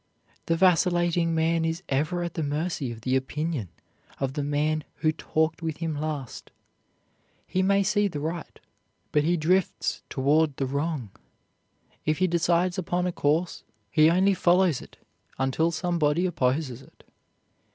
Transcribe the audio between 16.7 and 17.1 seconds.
it.